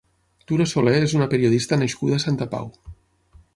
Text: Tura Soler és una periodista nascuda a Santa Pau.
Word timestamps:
Tura 0.51 0.65
Soler 0.71 0.95
és 1.09 1.13
una 1.19 1.27
periodista 1.35 1.79
nascuda 1.83 2.19
a 2.21 2.25
Santa 2.27 2.51
Pau. 2.57 2.75